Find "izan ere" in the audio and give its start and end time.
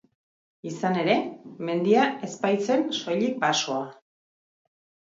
0.69-1.17